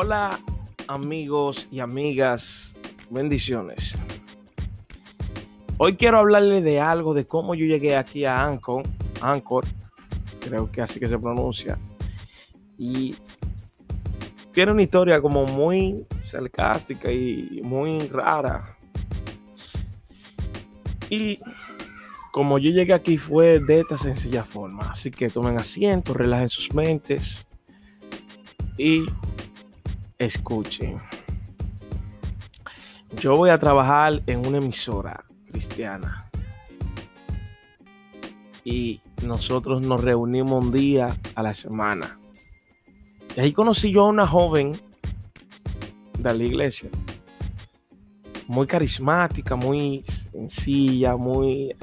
Hola 0.00 0.38
amigos 0.86 1.66
y 1.72 1.80
amigas, 1.80 2.76
bendiciones. 3.10 3.96
Hoy 5.76 5.96
quiero 5.96 6.20
hablarles 6.20 6.62
de 6.62 6.78
algo, 6.78 7.14
de 7.14 7.26
cómo 7.26 7.56
yo 7.56 7.66
llegué 7.66 7.96
aquí 7.96 8.24
a 8.24 8.44
Anchor, 8.44 8.84
Anchor, 9.20 9.64
creo 10.38 10.70
que 10.70 10.82
así 10.82 11.00
que 11.00 11.08
se 11.08 11.18
pronuncia. 11.18 11.80
Y 12.78 13.16
tiene 14.52 14.70
una 14.70 14.82
historia 14.82 15.20
como 15.20 15.46
muy 15.46 16.06
sarcástica 16.22 17.10
y 17.10 17.60
muy 17.64 17.98
rara. 18.06 18.78
Y 21.10 21.40
como 22.30 22.60
yo 22.60 22.70
llegué 22.70 22.92
aquí 22.94 23.18
fue 23.18 23.58
de 23.58 23.80
esta 23.80 23.98
sencilla 23.98 24.44
forma. 24.44 24.92
Así 24.92 25.10
que 25.10 25.28
tomen 25.28 25.58
asiento, 25.58 26.14
relajen 26.14 26.48
sus 26.48 26.72
mentes 26.72 27.48
y 28.76 29.04
escuchen. 30.18 31.00
Yo 33.20 33.36
voy 33.36 33.50
a 33.50 33.58
trabajar 33.58 34.20
en 34.26 34.46
una 34.46 34.58
emisora 34.58 35.24
cristiana. 35.50 36.28
Y 38.64 39.00
nosotros 39.22 39.80
nos 39.80 40.02
reunimos 40.02 40.64
un 40.64 40.72
día 40.72 41.16
a 41.34 41.42
la 41.42 41.54
semana. 41.54 42.18
Y 43.36 43.40
ahí 43.40 43.52
conocí 43.52 43.92
yo 43.92 44.02
a 44.02 44.08
una 44.08 44.26
joven 44.26 44.72
de 46.18 46.34
la 46.34 46.44
iglesia. 46.44 46.90
Muy 48.46 48.66
carismática, 48.66 49.56
muy 49.56 50.02
sencilla, 50.06 51.16
muy 51.16 51.74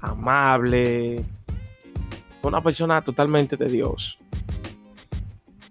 amable. 0.00 1.24
Una 2.42 2.62
persona 2.62 3.02
totalmente 3.02 3.56
de 3.56 3.68
Dios. 3.68 4.18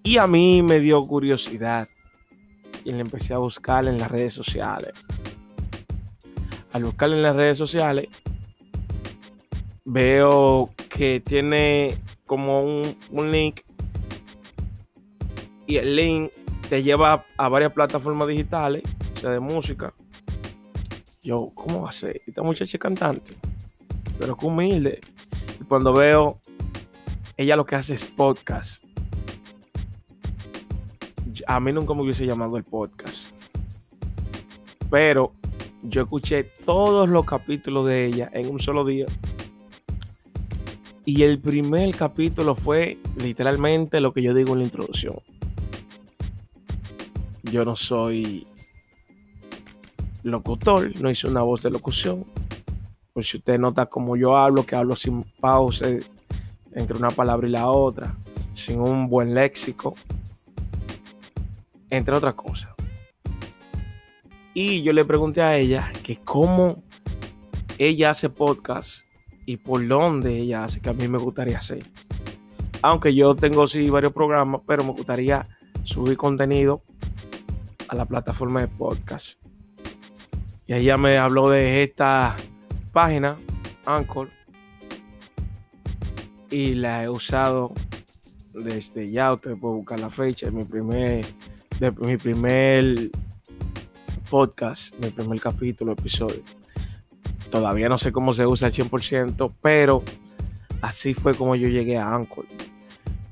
Y 0.04 0.18
a 0.18 0.28
mí 0.28 0.62
me 0.62 0.82
dio 0.82 1.06
curiosidad. 1.08 1.88
Y 2.84 2.92
le 2.92 3.00
empecé 3.00 3.34
a 3.34 3.38
buscar 3.38 3.88
en 3.88 3.98
las 3.98 4.12
redes 4.12 4.34
sociales. 4.34 4.92
Al 6.74 6.84
buscar 6.84 7.10
en 7.12 7.22
las 7.22 7.36
redes 7.36 7.58
sociales, 7.58 8.10
veo 9.86 10.72
que 10.90 11.22
tiene 11.22 11.98
como 12.26 12.62
un, 12.64 12.98
un 13.12 13.32
link. 13.32 13.62
Y 15.68 15.78
el 15.78 15.96
link 15.96 16.32
te 16.68 16.84
lleva 16.84 17.26
a 17.38 17.48
varias 17.48 17.72
plataformas 17.72 18.28
digitales, 18.28 18.84
sea, 19.22 19.30
de 19.30 19.40
música. 19.40 19.94
Yo, 21.22 21.52
¿cómo 21.56 21.84
va 21.84 21.90
a 21.90 21.94
ser? 21.94 22.20
Esta 22.28 22.44
muchacha 22.44 22.76
es 22.76 22.82
cantante, 22.82 23.36
pero 24.20 24.36
que 24.36 24.46
humilde. 24.46 25.00
Y 25.62 25.64
cuando 25.64 25.94
veo, 25.94 26.42
ella 27.38 27.56
lo 27.56 27.66
que 27.66 27.78
hace 27.78 27.94
es 27.94 28.04
podcast 28.04 28.84
a 31.48 31.60
mí 31.60 31.72
nunca 31.72 31.94
me 31.94 32.02
hubiese 32.02 32.26
llamado 32.26 32.58
el 32.58 32.64
podcast. 32.64 33.28
Pero 34.90 35.34
yo 35.84 36.04
escuché 36.04 36.44
todos 36.44 37.10
los 37.10 37.26
capítulos 37.26 37.88
de 37.88 38.06
ella 38.06 38.30
en 38.34 38.50
un 38.50 38.60
solo 38.60 38.86
día. 38.86 39.06
Y 41.06 41.24
el 41.24 41.40
primer 41.40 41.96
capítulo 41.96 42.56
fue 42.56 42.98
literalmente 43.18 44.00
lo 44.00 44.14
que 44.14 44.22
yo 44.22 44.34
digo 44.34 44.54
en 44.54 44.60
la 44.60 44.66
introducción. 44.66 45.16
Yo 47.44 47.66
no 47.66 47.76
soy 47.76 48.48
locutor, 50.24 50.92
no 51.02 51.10
hice 51.10 51.28
una 51.28 51.42
voz 51.42 51.64
de 51.64 51.72
locución. 51.72 52.26
Pues 53.12 53.28
si 53.28 53.38
usted 53.38 53.60
nota 53.60 53.86
como 53.86 54.16
yo 54.16 54.38
hablo, 54.38 54.66
que 54.66 54.76
hablo 54.76 54.96
sin 54.96 55.24
pausa 55.42 55.88
entre 56.72 56.98
una 56.98 57.10
palabra 57.10 57.48
y 57.48 57.52
la 57.52 57.68
otra, 57.68 58.16
sin 58.54 58.80
un 58.80 59.08
buen 59.10 59.34
léxico, 59.34 59.94
entre 61.94 62.16
otras 62.16 62.34
cosas. 62.34 62.72
Y 64.56 64.82
yo 64.82 64.94
le 64.94 65.06
pregunté 65.06 65.44
a 65.44 65.56
ella 65.56 65.94
que 66.04 66.18
cómo 66.18 66.84
ella 67.78 68.10
hace 68.10 68.30
podcast 68.30 69.06
y 69.46 69.58
por 69.58 69.88
dónde 69.88 70.38
ella 70.38 70.64
hace, 70.64 70.82
que 70.82 70.90
a 70.90 70.94
mí 70.94 71.08
me 71.08 71.20
gustaría 71.20 71.60
hacer. 71.60 71.86
Aunque 72.82 73.14
yo 73.14 73.36
tengo 73.36 73.68
sí 73.68 73.92
varios 73.92 74.12
programas, 74.12 74.62
pero 74.66 74.84
me 74.84 74.92
gustaría 74.92 75.46
subir 75.84 76.18
contenido 76.18 76.82
a 77.88 77.96
la 77.96 78.06
plataforma 78.06 78.62
de 78.62 78.70
podcast. 78.70 79.40
Y 80.66 80.74
ella 80.74 80.98
me 80.98 81.18
habló 81.18 81.50
de 81.50 81.84
esta 81.84 82.36
página, 82.92 83.38
Anchor, 83.86 84.30
y 86.50 86.74
la 86.74 87.04
he 87.04 87.10
usado 87.10 87.72
desde 88.54 89.12
ya. 89.12 89.32
Usted 89.32 89.58
puede 89.58 89.76
buscar 89.76 90.00
la 90.00 90.10
fecha, 90.10 90.50
mi 90.50 90.64
primer 90.64 91.24
de 91.80 91.92
mi 91.92 92.18
primer 92.18 93.10
podcast, 94.30 94.96
mi 95.00 95.10
primer 95.10 95.40
capítulo, 95.40 95.94
episodio. 95.94 96.42
Todavía 97.50 97.90
no 97.90 97.98
sé 97.98 98.12
cómo 98.12 98.34
se 98.34 98.46
usa 98.46 98.68
al 98.68 98.74
100%, 98.74 99.52
pero 99.62 100.04
así 100.82 101.14
fue 101.14 101.36
como 101.36 101.56
yo 101.56 101.68
llegué 101.68 101.98
a 101.98 102.14
Anchor. 102.14 102.46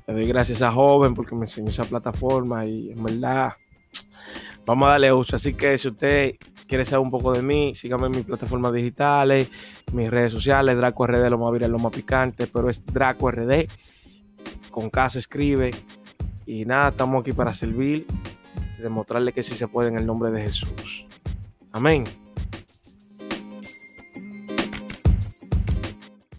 Le 0.06 0.14
doy 0.14 0.26
gracias 0.26 0.62
a 0.62 0.72
Joven 0.72 1.14
porque 1.14 1.34
me 1.34 1.42
enseñó 1.42 1.70
esa 1.70 1.84
plataforma 1.84 2.64
y 2.66 2.92
en 2.92 3.02
verdad 3.02 3.54
vamos 4.66 4.88
a 4.88 4.92
darle 4.92 5.12
uso. 5.12 5.36
Así 5.36 5.54
que 5.54 5.78
si 5.78 5.88
usted 5.88 6.36
quiere 6.66 6.84
saber 6.84 7.04
un 7.04 7.10
poco 7.10 7.32
de 7.32 7.42
mí, 7.42 7.74
sígame 7.74 8.06
en 8.06 8.12
mis 8.12 8.24
plataformas 8.24 8.72
digitales, 8.72 9.48
mis 9.92 10.10
redes 10.10 10.32
sociales, 10.32 10.76
Draco 10.76 11.06
RD, 11.06 11.28
lo 11.30 11.38
más 11.38 11.52
viral, 11.52 11.72
lo 11.72 11.78
más 11.78 11.92
picante, 11.92 12.46
pero 12.46 12.70
es 12.70 12.84
Draco 12.84 13.30
RD. 13.30 13.66
Con 14.70 14.88
K 14.90 15.06
escribe. 15.06 15.70
Y 16.46 16.64
nada, 16.64 16.88
estamos 16.90 17.20
aquí 17.20 17.32
para 17.32 17.54
servir 17.54 18.06
demostrarle 18.82 19.32
que 19.32 19.42
sí 19.42 19.54
se 19.54 19.68
puede 19.68 19.88
en 19.88 19.96
el 19.96 20.06
nombre 20.06 20.30
de 20.30 20.42
Jesús. 20.42 21.06
Amén. 21.72 22.04